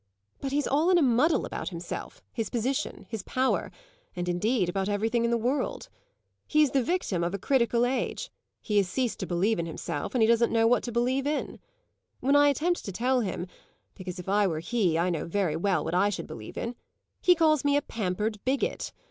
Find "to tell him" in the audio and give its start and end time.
12.85-13.45